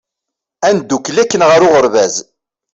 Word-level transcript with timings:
Ad 0.67 0.73
ndukkel 0.75 1.17
akken 1.21 1.41
ɣer 1.49 1.61
uɣeṛbaz! 1.67 2.15